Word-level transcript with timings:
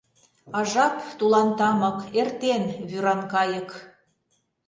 А 0.57 0.59
жап— 0.71 0.95
тулан 1.17 1.49
тамык— 1.57 1.97
Эртен, 2.19 2.63
вӱран 2.89 3.21
кайык. 3.33 3.69